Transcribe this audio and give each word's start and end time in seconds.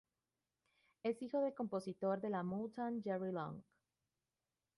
Es 1.03 1.21
hijo 1.21 1.41
del 1.41 1.53
compositor 1.53 2.19
de 2.21 2.31
la 2.31 2.41
Motown 2.41 3.03
Jerry 3.03 3.31
Long. 3.31 3.61